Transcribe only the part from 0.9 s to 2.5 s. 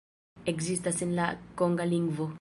en la konga lingvo.